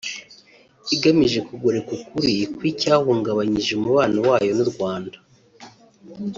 [0.95, 5.17] igamije kugoreka ukuri kw’icyahungabanyije umubano wayo n’u Rwanda